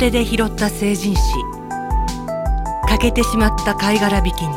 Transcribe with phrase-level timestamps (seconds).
[0.00, 1.20] 手で拾った成人史
[2.88, 4.54] 欠けてしまった貝殻引きに。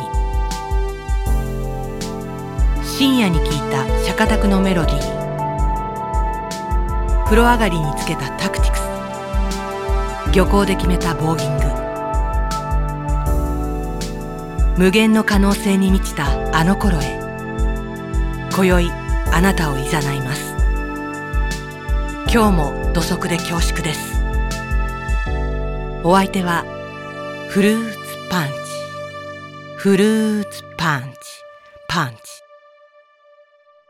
[2.81, 4.99] 深夜に聞いた釈迦宅のメロディー。
[7.25, 8.83] 風呂上がりにつけたタクティクス。
[10.33, 11.57] 漁港で決めたボーギン
[14.77, 14.81] グ。
[14.81, 17.19] 無限の可能性に満ちたあの頃へ。
[18.55, 18.89] 今宵
[19.33, 20.55] あなたをいざないます。
[22.33, 24.22] 今日も土足で恐縮です。
[26.05, 26.65] お相手は
[27.47, 27.97] フルーツ
[28.29, 28.53] パンチ。
[29.77, 31.07] フルーツパンチ。
[31.87, 32.19] パンチ。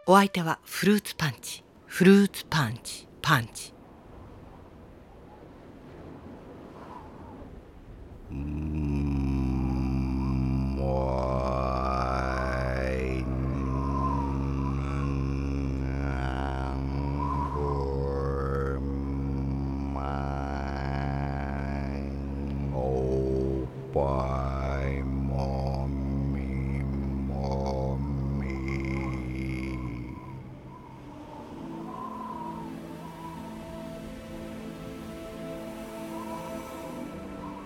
[0.05, 1.63] お相手はフルーツパンチ。
[1.87, 3.07] フルーツパンチ。
[3.19, 3.73] パンチ。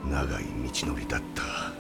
[0.10, 1.77] 長い道のりだった、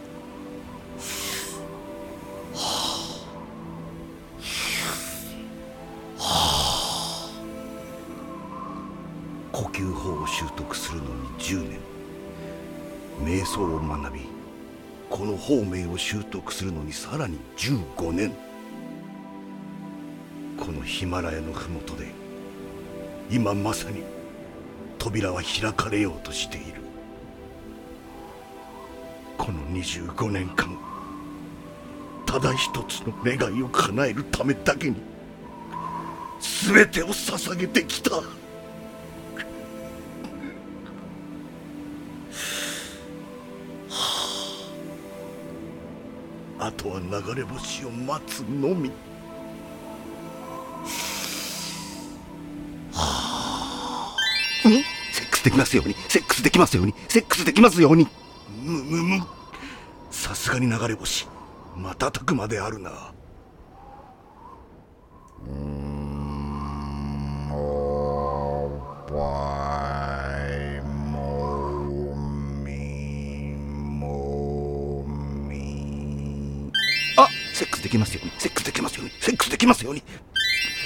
[15.17, 18.31] この法名を習得するのにさらに15年。
[20.59, 22.07] このヒマラヤの麓で
[23.31, 24.03] 今まさに
[24.99, 26.81] 扉は開かれようとしている。
[29.39, 30.77] この25年間
[32.27, 34.97] ただ一つの願いを叶えるためだけに
[36.39, 38.21] 全てを捧げてきた。
[46.67, 48.91] あとは流れ星を待つのみ。
[55.13, 55.95] セックスできますように。
[56.09, 56.93] セックスできますように。
[57.07, 58.05] セックスできますように。
[58.61, 59.23] むむむ。
[60.11, 61.25] さすがに流れ星
[61.77, 63.13] 瞬くまであるな
[77.57, 78.31] セックスできますように。
[78.37, 79.11] セックスできますように。
[79.19, 80.03] セックスできますように。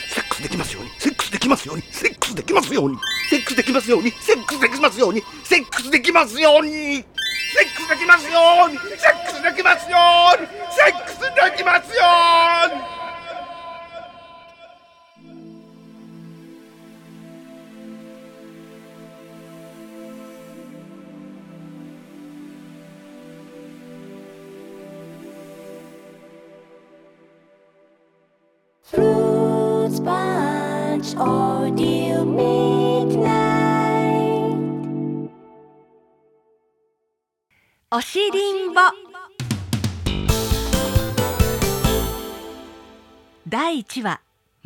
[0.08, 0.90] セックスできますように。
[0.98, 1.84] セックスできますように。
[1.92, 2.94] セックスできますように。
[3.22, 4.12] セックスできますように。
[4.32, 5.22] セックスできますように。
[5.44, 6.72] セックスできますように。
[6.72, 8.78] セックスできますように。
[8.78, 9.98] セックスできますよ
[10.40, 10.61] うに。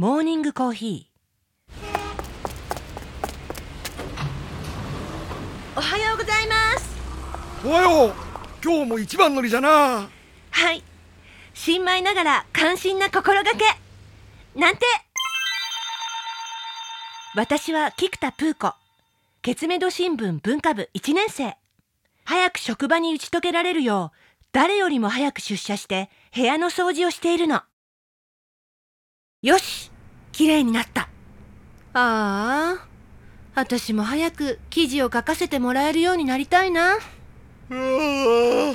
[0.06, 1.86] モーニングコーヒー。
[5.76, 6.96] おはようございます。
[7.66, 8.14] おはよう。
[8.64, 10.08] 今日も一番乗りじゃな。
[10.52, 10.84] はい。
[11.56, 13.66] 新米ながら関心な心がけ。
[14.54, 14.86] なんて。
[17.36, 18.76] 私は菊田プー子。
[19.42, 21.58] ケツメド新聞文化部1年生。
[22.26, 24.18] 早く職場に打ち解けられるよう
[24.52, 27.64] 誰よりも早く出社して部屋の掃除をしているの。
[29.42, 29.95] よし
[30.36, 31.04] 綺麗になった
[31.94, 32.88] ああ
[33.56, 36.98] 私も早く記事を書かせてもらえるようになりたいな
[37.70, 38.74] うわ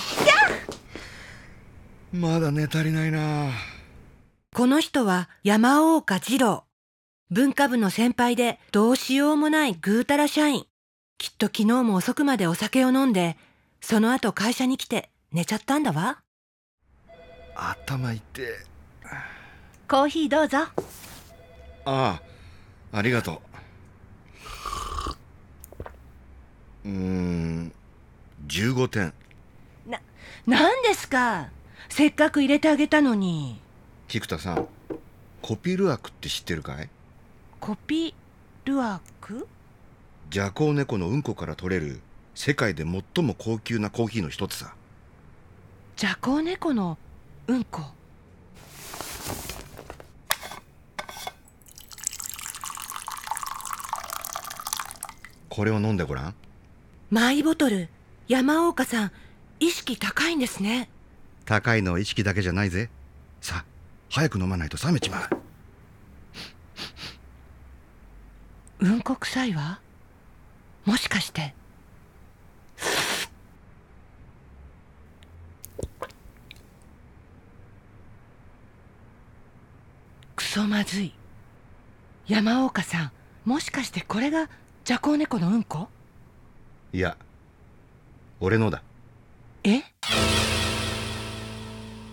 [2.15, 3.51] まだ寝足りないな
[4.55, 6.65] この人は山大岡二郎。
[7.31, 10.65] 文化部の先輩でどうしようもないぐうたら社員。
[11.19, 13.37] きっと昨日も遅くまでお酒を飲んで、
[13.83, 16.23] その後会社に来て寝ちゃったんだわ。
[17.55, 18.67] 頭痛え
[19.87, 20.59] コーヒーどうぞ。
[21.85, 22.21] あ
[22.93, 23.41] あありがと
[26.85, 26.89] う。
[26.89, 27.73] うーん
[28.47, 29.13] 15点。
[29.87, 30.01] な、
[30.47, 31.51] なんですか？
[31.89, 33.61] せっかく入れてあげたのに。
[34.09, 34.67] 菊田さん
[35.43, 36.89] コピルアクって知ってるかい？
[37.61, 38.15] コピ
[38.65, 39.47] ルアク？
[40.31, 42.01] ジャコウネコのうんこから取れる
[42.35, 44.75] 世界で最も高級なコーヒーの一つさ。
[45.97, 46.99] ジャコウネコの
[47.47, 47.83] うんこ？
[55.51, 56.35] これを飲んでごらん。
[57.11, 57.89] マイボトル
[58.29, 59.13] 山岡さん
[59.59, 60.89] 意識高いんですね。
[61.45, 62.89] 高いのは意識だけじゃないぜ。
[63.41, 63.65] さあ
[64.09, 65.29] 早く飲まないと冷めちまう。
[68.83, 69.81] うんこ臭いわ。
[70.87, 71.53] もしかして。
[80.37, 81.13] クソまずい。
[82.29, 83.13] 山岡さん
[83.45, 84.49] もしかしてこれが
[84.85, 85.89] ジャコウネコのうんこ？
[86.93, 87.17] いや
[88.41, 88.83] 俺のだ。
[89.63, 89.83] え？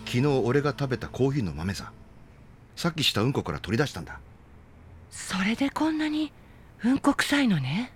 [0.04, 1.92] 昨日俺が食べたコーヒーの豆さ
[2.76, 4.20] さっきしたうんこから取り出したんだ。
[5.10, 6.32] それでこんなに
[6.84, 7.92] うんこ臭いのね？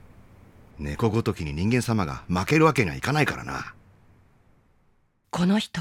[0.78, 3.74] 猫ごときに人間様が負けるわけにはいかないからな。
[5.30, 5.80] この人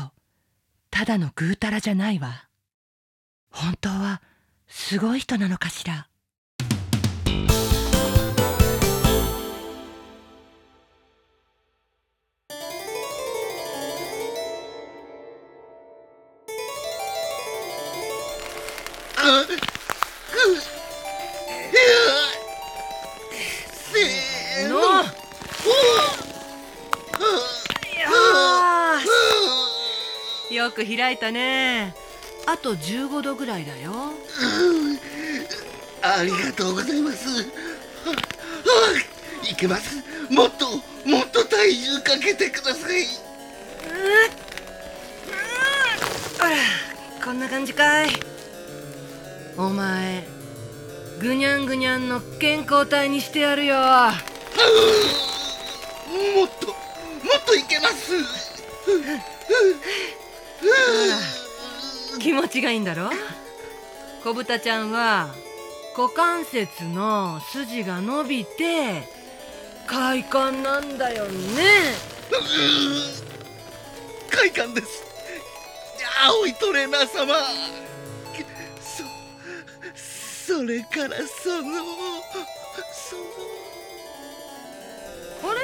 [0.92, 2.48] ただのぐうたらじゃないわ。
[3.50, 4.22] 本当は
[4.68, 6.08] すごい人なのかしら
[30.52, 31.96] よく開いたね
[32.46, 34.12] あと15度ぐらいだよ
[36.02, 37.28] ありがとうございます。
[39.68, 40.04] ます。
[40.30, 40.66] もっと
[41.08, 43.06] もっと体重かけてください。
[46.40, 46.56] あら
[47.24, 48.31] こんな感じかい
[49.58, 50.24] お前
[51.20, 53.82] ぐにゃんぐにゃんの健康体にしてやるよも
[56.46, 56.74] っとも
[57.40, 58.12] っといけます。
[62.20, 63.10] 気持ちがいいんだろ？
[64.24, 65.30] 小豚ちゃんは
[65.98, 69.08] 股関節の筋が伸びて
[69.88, 71.64] 快感なんだよね
[74.30, 75.04] 快感です。
[76.28, 77.36] 青いトレーナー様。
[80.62, 81.74] そそれからその
[82.94, 83.24] その。
[85.42, 85.58] これ？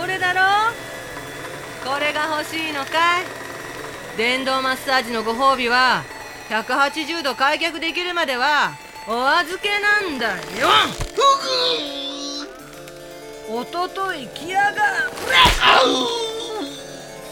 [0.00, 0.40] これだろ？
[1.84, 3.24] これが欲しいのかい？
[4.16, 6.04] 電動マッサージのご褒美は
[6.50, 8.74] 180度開脚できるまでは
[9.08, 10.68] お預けなんだよ。
[13.50, 14.82] おととい来やがれ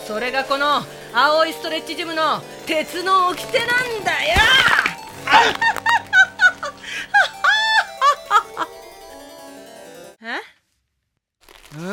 [0.09, 0.83] それがこの
[1.15, 4.41] 青いストレッチジムの鉄の掟なんだよ
[10.23, 10.41] え？
[11.77, 11.89] うん？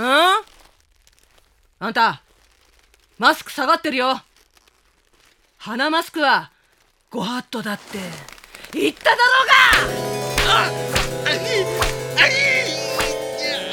[1.80, 2.22] あんた
[3.18, 4.22] マスク下がってるよ
[5.58, 6.52] 鼻マスクは
[7.10, 7.98] ご法度だって
[8.74, 9.54] 言っただろうが
[10.52, 10.70] あ
[11.26, 11.38] あい
[12.18, 12.30] あい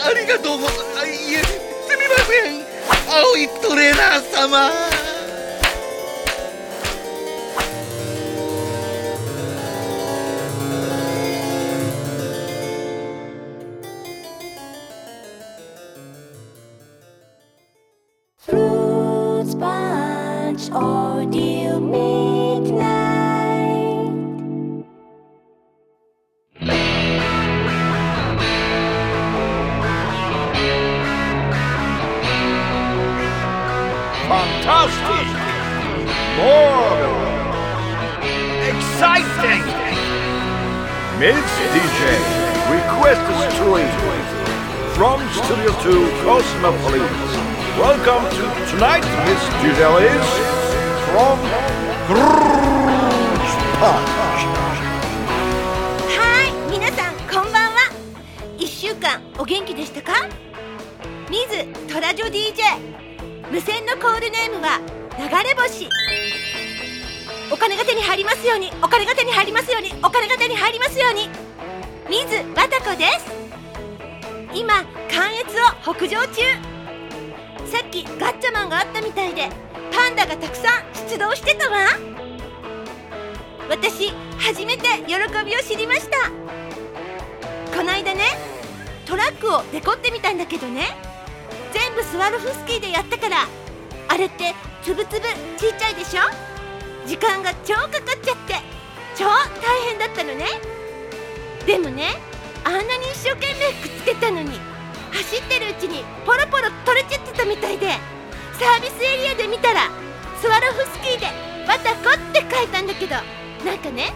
[0.08, 1.06] ありがとうございます。
[1.88, 2.62] すみません。
[3.10, 4.95] 青いトレーナー様。
[45.86, 45.94] To
[46.26, 47.06] Cosmopolis.
[47.78, 50.26] Welcome to tonight, Miss DJ is
[51.06, 51.38] from
[52.08, 54.40] Fruits Punch.
[56.18, 57.78] はい皆さんこんばんは。
[58.58, 60.26] 1週間お元気でしたか？
[61.30, 61.64] ミズ
[61.94, 64.80] トラジョ DJ 無線のコールネームは
[65.16, 65.88] 流れ星。
[67.52, 71.30] お金が手に入りますようにお金が手に入りますようにお金が手に入りますように。
[72.10, 73.45] ミズわたこです。
[74.56, 76.40] 今関越を北上中。
[77.66, 79.50] さっきガッチャマンがあったみたいで
[79.92, 81.76] パンダがたくさん出動してたわ。
[83.68, 86.30] 私初めて喜びを知りました。
[87.76, 88.22] こないだね
[89.04, 90.96] トラックをデコってみたんだけどね
[91.74, 93.46] 全部スワロフスキーでやったから
[94.08, 95.16] あれってつぶつぶ
[95.58, 96.22] ちっちゃいでしょ？
[97.06, 97.90] 時間が超かかっ
[98.22, 98.54] ちゃって
[99.18, 99.34] 超大
[99.90, 100.46] 変だったのね。
[101.66, 102.14] でもね
[102.66, 104.58] あんなに一生懸命くっつけたのに
[105.12, 107.92] 走ってるうちにポロポロ取れちゃってたみたいで
[108.58, 109.82] サービスエリアで見たら
[110.40, 111.28] スワロフスキーで
[111.64, 113.14] 「バタコ」って書いたんだけど
[113.64, 114.12] なんかね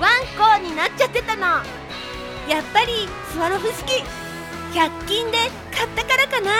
[0.00, 1.42] ワンコになっちゃってたの。
[2.48, 4.04] やっぱりスワロフスキー
[4.72, 5.38] 100均で
[5.70, 6.52] 買ったからかな。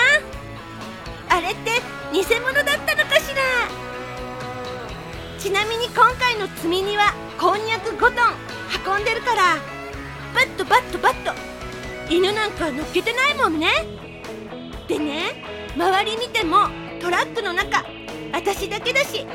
[1.31, 1.81] あれって
[2.13, 3.43] 偽物だったのかしら。
[5.39, 8.13] ちなみに今回の積み荷はこんにゃく5トン
[8.97, 9.74] 運んでるから
[10.35, 11.33] バッとバッとバッと
[12.13, 13.69] 犬なんか乗っけてないもんね。
[14.89, 15.43] でね
[15.77, 16.69] 周り見ても
[17.01, 17.85] トラックの中
[18.33, 19.27] 私だけだし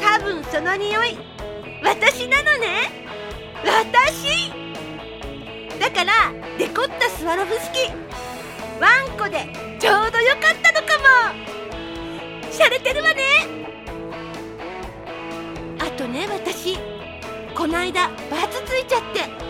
[0.00, 1.18] 多分その匂い
[1.82, 3.06] 私なのね。
[3.64, 4.50] 私。
[5.78, 6.12] だから
[6.58, 7.88] デコったスワロフスキ
[8.80, 9.46] ワンコで
[9.78, 10.98] ちょうどよかったのか
[11.32, 12.52] も。
[12.52, 13.22] しゃれてるわね。
[15.78, 16.78] あとね私
[17.54, 19.47] こないだバツついちゃって。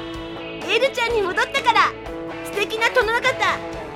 [0.71, 1.91] エルちゃんに戻ったから。
[2.45, 3.23] 素敵な殿方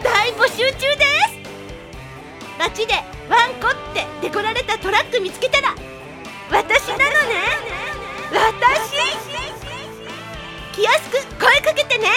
[0.02, 2.40] 大募集中です。
[2.58, 2.94] 街で
[3.28, 5.74] ワンコってデコられたトラック見つけたら
[6.50, 7.06] 私なのね。
[8.30, 8.92] 私。
[10.74, 12.08] 気安く声かけてね。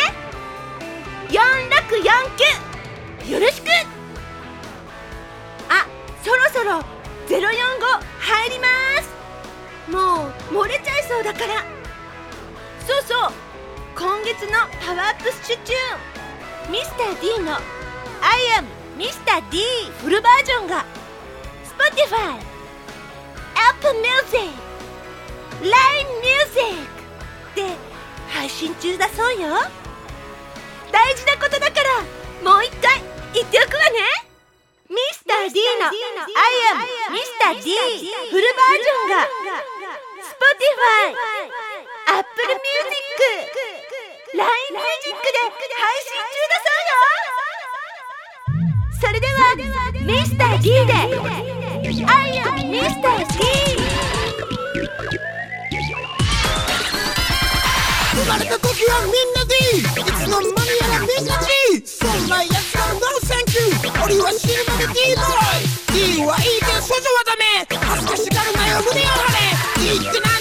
[1.29, 3.65] 4649よろしく。
[5.67, 5.87] あ
[6.23, 6.79] そろそろ
[7.27, 7.41] 045
[8.19, 8.67] 入りま
[9.01, 9.09] す。
[9.91, 11.65] もう漏れちゃいそうだから。
[12.87, 13.31] そうそう。
[13.95, 14.51] 今月の
[14.85, 17.55] パワーアップスチュチューンミスター d の
[18.19, 18.67] 「I am
[18.99, 19.49] Mr.
[19.49, 19.63] D」
[20.03, 20.83] フルバージョンが
[21.63, 22.35] Spotify
[23.55, 24.51] Apple Music
[25.63, 25.71] LINE
[26.19, 26.75] Music
[27.55, 27.77] で
[28.27, 29.47] 配信中だそうよ
[30.91, 31.81] 大事なことだか
[32.43, 33.01] らもう一回
[33.33, 34.27] 言っておくわね
[34.89, 35.91] ミスター d の I
[36.73, 36.83] am
[37.15, 37.63] Mr.
[37.63, 37.71] D
[38.29, 39.29] フルバージョンが
[40.19, 41.74] Spotify
[42.07, 43.09] Apple Music
[44.37, 44.45] LINE
[44.77, 45.41] Music で
[45.75, 47.01] 配信中だそうよ。
[49.01, 49.41] それでは
[50.05, 50.93] ミスター d で。
[52.05, 53.09] I am Mr.
[53.25, 53.41] D
[58.13, 63.65] 生まれた時はみんな D いつの間にやらみんな D そんなやつら No thank you
[64.03, 66.17] 俺は死ぬまで D ボーイ。
[66.17, 67.65] D はいいけど処女はダメ。
[67.83, 69.97] 恥ずかしがるなよ胸を張れ。
[69.99, 70.34] D ってな。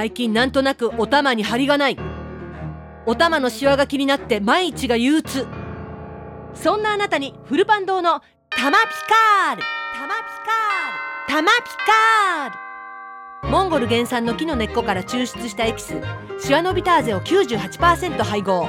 [0.00, 1.98] 最近なんとなくお玉に張りがない。
[3.04, 5.46] お玉のシワが気になって毎日が憂鬱。
[6.54, 8.86] そんなあなたにフルバンドのタマピ
[9.44, 9.62] カール。
[9.94, 11.34] タマピカール。
[11.34, 13.50] タマピカール。
[13.50, 16.00] モンゴル原産の木の根っこから抽出したエキス。
[16.38, 18.68] シワノビターゼを98%配合。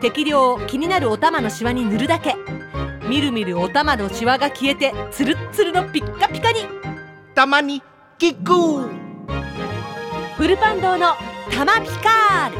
[0.00, 2.34] 適量を気になるお玉のシワに塗るだけ。
[3.08, 6.62] みるみるお玉のシワが消えてツルッツルのピッカピカに。
[7.36, 7.80] たまに
[8.18, 8.97] 聞く。
[10.38, 11.16] フルパン堂の
[11.50, 12.52] タマピカー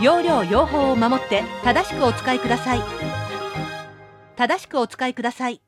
[0.00, 0.04] ル。
[0.04, 2.80] 容量用法を守って正しくお使いください。
[4.34, 5.60] 正しくお使いください。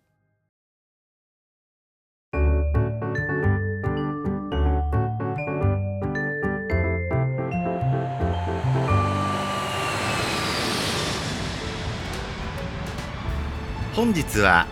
[13.95, 14.66] 本日は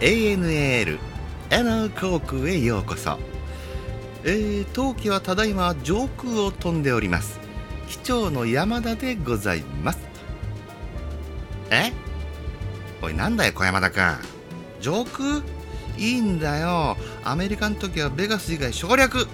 [0.00, 0.98] ANAL
[1.50, 3.18] エナ航空へようこそ、
[4.24, 7.40] えー、当機はただいま上空を飛んでおります。
[7.88, 9.98] 機長の山田でございます。
[11.70, 11.92] え？
[13.02, 14.16] おいなんだよ小山田君。
[14.80, 15.42] 上空？
[15.98, 16.96] いいんだよ。
[17.24, 19.26] アメリカの時はベガス以外省略。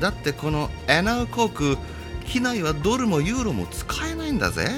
[0.00, 1.76] だってこのエナウ航空
[2.26, 4.68] 機内はドルもユーロも使えないんだぜ。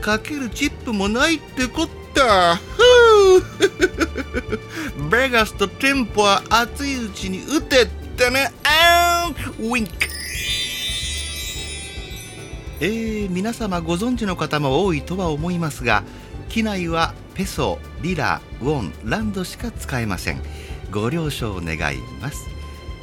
[0.00, 2.56] かけるチップもないってこった。
[2.56, 5.08] ふう。
[5.10, 8.03] ベガスとテンポは熱いうちに打てって。
[8.30, 8.52] ね。
[8.64, 9.92] あーウィンク
[12.80, 16.02] えー、皆様ご存知の方も多いとは思いますが
[16.48, 20.40] 機内はペソ、リラ、ウォン、ランドしか使えません。
[20.92, 22.46] ご了承願います。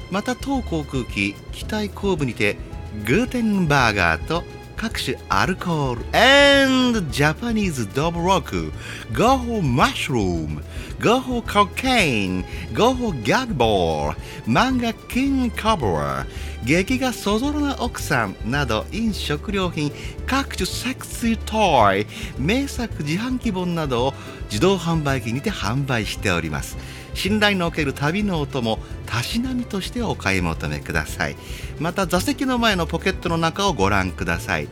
[0.09, 2.57] また当航空機機体後部にて
[3.05, 4.43] グーテンバーガーと
[4.75, 8.71] 各種アルコール and ジャパニーズドブロック
[9.13, 10.61] Go for mushroom
[10.99, 16.27] Go for cocaine Go for gag ball 漫画キングカバー
[16.63, 19.91] 劇画そぞろな奥さんなど飲食料品
[20.25, 22.05] 各種セクシートイ
[22.39, 24.13] 名作自販機本などを
[24.45, 26.77] 自動販売機にて販売しております
[27.13, 31.35] 信頼のおける旅のお供たしなみとしてお買い求めください。
[31.79, 34.67] また座席の前のポケットの中をご覧ください。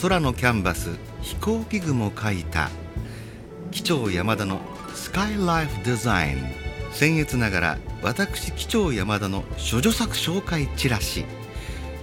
[0.00, 0.90] 空のキャンバス
[1.22, 2.70] 飛行機雲を描いた。
[3.70, 4.60] 機長山田の
[4.94, 6.66] スカイライフデザイン。
[6.92, 11.24] 僭越ながら私機長山田の処女作紹介チラシ。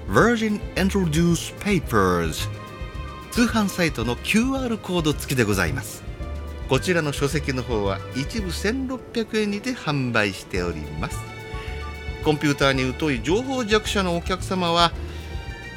[0.08, 2.50] Virgin Introduce Papers
[3.32, 6.02] 通販サイトの QR コード付きでございます。
[6.70, 11.20] こちらの書籍の方は一部1600円にて販売しております。
[12.24, 14.91] コンピューターに疎い情報弱者のお客様は、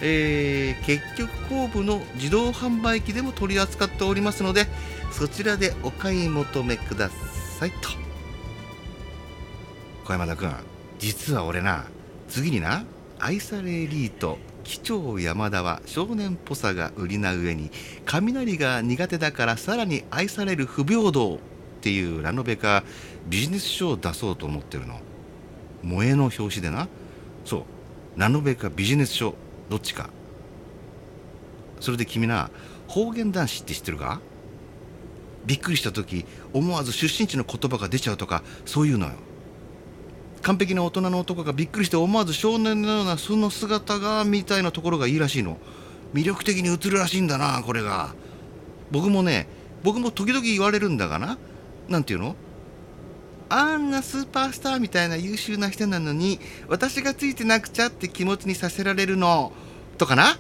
[0.01, 4.67] えー結局後部の自動販売機でも取り扱っておりますので
[5.11, 7.11] そちらでお買い求めくだ
[7.59, 7.89] さいと。
[10.05, 10.55] 小山田君
[10.99, 11.87] 実は俺な
[12.29, 12.85] 次にな
[13.19, 17.71] 愛されエリート機長山田は少年っぽさが売りな上に
[18.05, 21.39] 雷が苦手だからさらに愛される不平等っ
[21.81, 22.83] ていうラノベか
[23.29, 25.01] ビジネス書を出そうと思ってるの。
[25.83, 26.89] 萌えの表紙でな。
[27.45, 27.63] そう。
[28.17, 29.35] ラノベかビジネス書。
[29.71, 30.11] どっちか。
[31.81, 32.51] それで君な
[32.89, 34.21] 方言男子って知ってるか？
[35.45, 39.13] びっくりした時思わず出身地の言葉が出ちゃうとかそういうのよ。
[40.47, 45.59] 完璧な大人の男がびっくりして思わず少年のようなその姿がみたいなところがいいらしいの。
[46.15, 48.15] 魅力的に映るらしいんだなこれが。
[48.93, 49.49] 僕もね
[49.83, 51.37] 僕も時々言われるんだがな。
[51.89, 52.37] なんていうの？
[53.49, 59.53] あんなスーパースターみたいな優秀な人なのに私がついてなくちゃって気持ちにさせられるの。
[59.99, 60.39] とかな。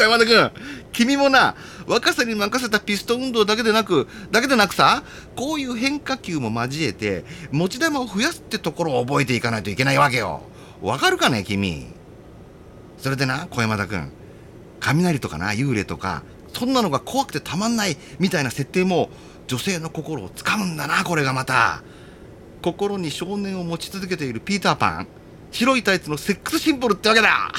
[0.00, 0.50] 小山田君
[0.92, 1.54] 君もな
[1.86, 5.02] 若さに任せたピストン運動だけでなくだけでなくさ
[5.36, 10.40] こういう変化球も交えて持ち玉を増やすってところを覚えていかないといけないわけよ。
[10.80, 11.92] わかるかね君？
[12.96, 14.10] それでな小山田君
[14.80, 16.22] 雷とかな幽霊とか
[16.54, 19.10] そんなのが怖くてたまんないみたいな設定も
[19.48, 21.82] 女性の心をつかむんだなこれがまた。
[22.62, 25.08] 心に少年を持ち続けているピーターパン
[25.50, 27.52] 白いタイツのセックスシンボルってわけだ。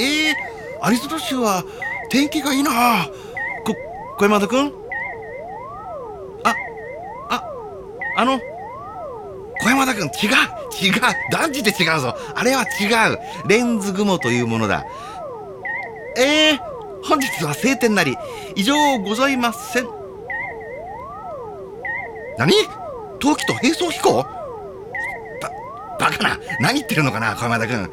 [0.00, 0.34] えー、
[0.80, 1.64] アリゾナ州は
[2.10, 3.06] 天気がいいな。
[3.64, 3.74] こ
[4.18, 4.72] 小山田君？
[6.44, 6.54] あ
[7.30, 7.42] あ
[8.16, 8.40] あの
[9.60, 10.30] 小山田君違う
[10.84, 11.00] 違う。
[11.30, 12.16] 断じて違うぞ。
[12.34, 12.66] あれは違
[13.12, 13.18] う。
[13.48, 14.84] レンズ雲というものだ。
[16.18, 16.58] えー、
[17.04, 18.16] 本日は晴天なり。
[18.54, 19.86] 異常ございません。
[22.38, 22.52] 何？
[23.18, 24.26] 冬季と並走飛行？
[26.22, 26.38] な？
[26.60, 27.36] 何言ってるのかな？
[27.36, 27.90] 小山田君。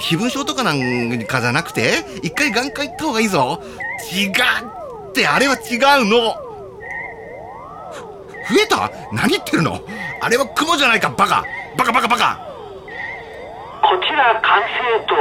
[0.00, 3.62] 飛蚊症とかなんかじゃなくて一回眼科行った方がいいぞ。
[4.12, 4.32] 違う
[5.10, 6.36] ってあれは違うの。
[8.50, 8.90] 増えた？
[9.12, 9.80] 何言ってるの？
[10.20, 11.44] あれは雲じゃないかバカ。
[11.76, 12.40] バカバカバカ。
[13.82, 14.66] こちら管制
[15.06, 15.14] 塔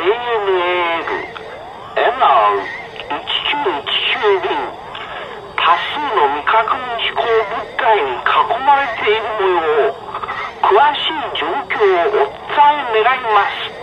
[0.00, 1.04] ANAL
[1.96, 4.50] NR1919 便。
[5.56, 7.28] 多数の未確認飛行物
[7.76, 8.18] 体に囲
[8.64, 10.09] まれている模様。
[10.62, 12.56] 詳しい状況をお伝
[12.96, 13.80] え願います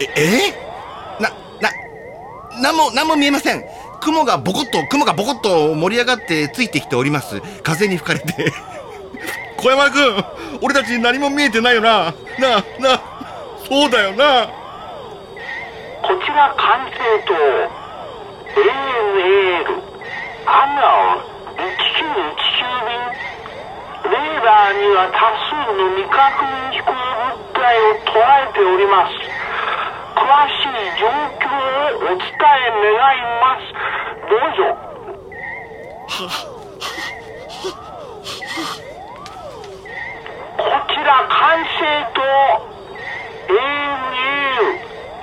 [0.00, 0.52] ええ？
[1.20, 1.70] な、な、
[2.60, 3.64] なんも、なんも見えません。
[4.00, 7.40] 雲がボコッと、雲がボコッと盛り上がってついてきております。
[7.62, 8.52] 風に吹かれて。
[9.56, 10.24] 小山君、
[10.60, 11.90] 俺たち何も見えてないよな。
[11.90, 12.12] なあ、
[12.80, 13.00] なあ、
[13.68, 14.46] そうだよな。
[16.02, 17.32] こちら管制塔
[18.60, 19.82] ANAL
[20.46, 21.64] アナー1919
[21.96, 22.43] 便レー
[24.44, 25.16] ダーには多
[25.48, 29.16] 数の未確認飛行物体を捉えております。
[30.20, 30.20] 詳
[30.52, 31.08] しい状
[31.40, 33.72] 況をお伝え願います。
[34.28, 34.68] どうぞ。
[40.58, 42.20] こちら管制塔
[43.48, 44.76] ANAL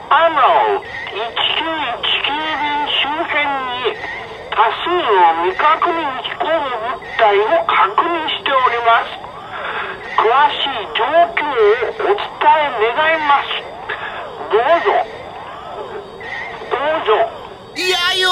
[0.10, 0.81] アナー
[1.21, 2.25] 1919
[2.57, 4.01] 便周辺に
[4.49, 7.45] 多数の未確認飛行物体を
[8.91, 9.15] ます。
[10.19, 11.63] 詳しい状況を
[11.95, 13.47] お伝え願います。
[14.51, 14.91] どうぞ。
[16.69, 17.15] どうぞ。
[17.77, 18.27] いやよ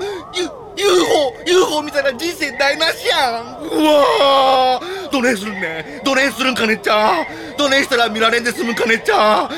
[0.00, 0.44] ー。
[0.76, 3.60] UFO、UFO みたいな人生台無しやん。
[3.60, 5.10] うわー。
[5.10, 6.00] どねんするんね。
[6.02, 7.26] どねんするんかねっちゃ。
[7.58, 9.50] どねんしたら見られんで済むかねっちゃ。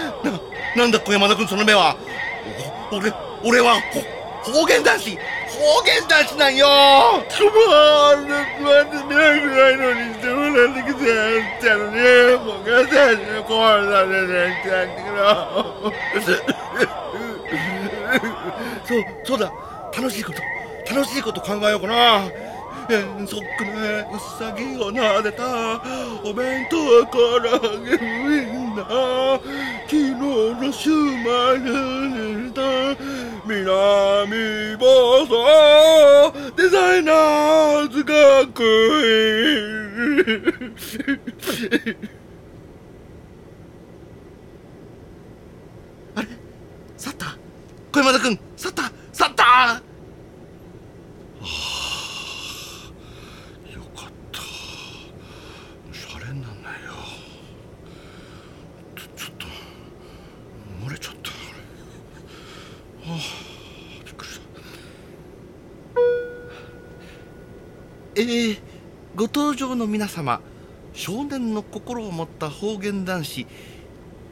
[0.74, 1.96] な、なんだ小山田君その目は。
[2.90, 3.12] 俺
[3.44, 3.80] 俺は
[4.42, 5.18] 方言男子。
[5.56, 6.66] 方言男子なんよ
[7.28, 11.96] つまんなくなってないのにしてもらってきてやったのに
[12.44, 13.50] もうガタに壊
[13.90, 15.00] されてきたんだ。
[15.02, 16.28] けど
[18.86, 19.52] そうそうだ。
[19.96, 20.42] 楽しいこと
[20.94, 22.30] 楽しいこと考えようかな
[22.88, 25.42] 遠足ねうさぎを撫でた
[26.22, 28.84] お弁当からあげみんな
[29.86, 32.60] 昨日の週末にした
[33.46, 35.34] 南房総
[36.56, 39.86] デザイナーズ学院。
[46.16, 46.28] あれ？
[46.96, 47.38] 去った
[47.92, 49.82] 小山田君去った去ったああ
[53.72, 54.40] よかった
[55.96, 56.90] シャレになんないよ
[58.96, 59.46] ちょちょっと
[60.84, 61.32] 漏れちゃったあ
[63.08, 63.16] あ
[64.04, 64.46] びっくりした
[68.18, 68.58] えー、
[69.14, 70.40] ご登場の皆様
[70.94, 73.46] 少年の心を持った方言男子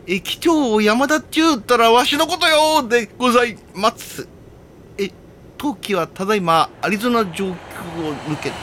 [0.07, 4.27] 駅長を山田っちゅうったらわしのことよでございます。
[4.97, 5.11] え、
[5.59, 8.55] 当期はただいまアリゾナ上空を抜けて、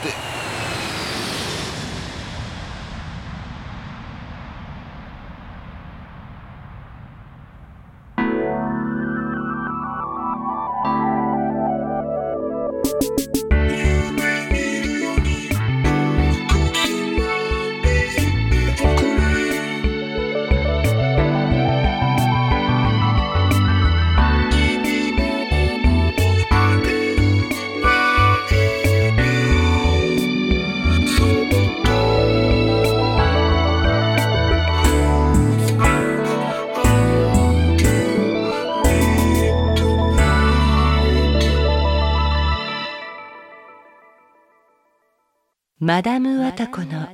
[45.84, 47.08] マダム・ワタコの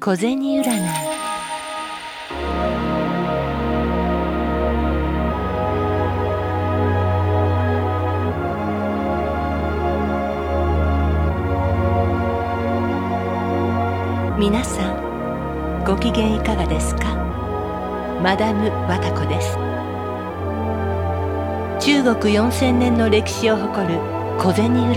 [0.00, 0.64] 小銭占い。
[14.36, 17.14] 皆さんご機嫌いかがですか？
[18.20, 19.56] マダム・ワタコです。
[21.78, 24.00] 中国4000年の歴史を誇る
[24.40, 24.90] 小銭占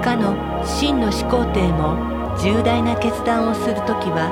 [0.00, 0.02] い。
[0.02, 1.96] かの秦の始皇帝も
[2.38, 4.30] 重大な決断をするときは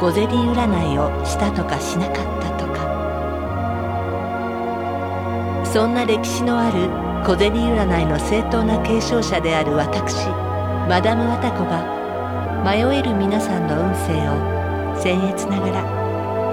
[0.00, 2.82] 小銭占いをしたとかしなかったとか。
[5.64, 6.88] そんな歴史のある
[7.24, 10.26] 小銭占いの正当な継承者である私
[10.88, 12.02] マダム・ワタコが
[12.64, 14.34] 迷える皆さんの運勢を
[15.00, 15.84] 僭越ながら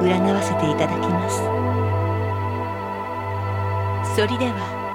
[0.02, 1.38] 占わせていただきます。
[4.16, 4.94] それでは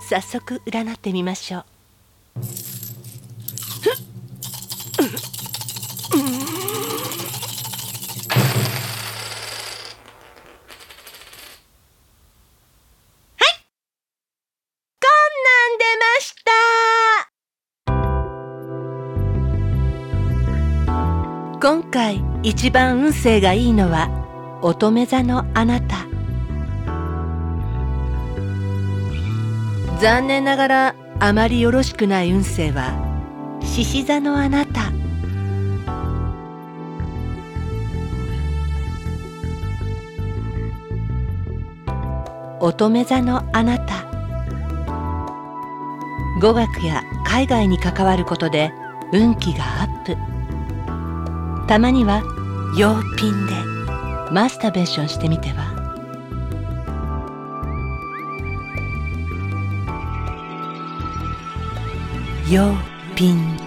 [0.00, 2.71] 早速占ってみましょう。
[22.44, 24.10] 一番運勢がいいのは
[24.62, 26.06] 乙女座のあなた。
[30.00, 32.90] 残念ながらあまりよろしくない運勢は
[33.62, 34.90] 獅子座のあなた。
[42.58, 44.04] 乙女座のあなた。
[46.40, 48.72] 語学や海外に関わることで
[49.12, 49.91] 運気がアップ。
[51.72, 52.22] たまには
[52.76, 53.54] 洋ピンで
[54.30, 55.72] マスターベーションしてみては？
[62.50, 62.74] 洋
[63.16, 63.61] ピンで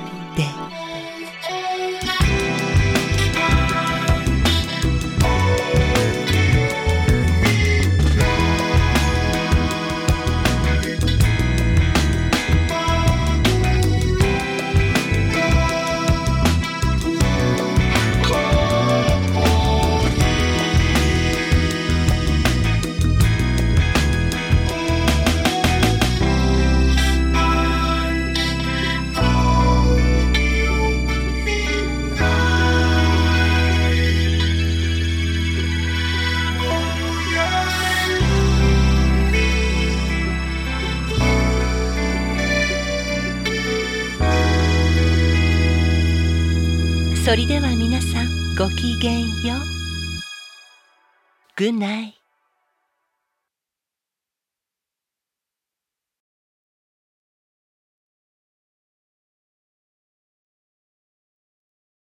[49.46, 49.56] よ。
[51.58, 52.15] Good night.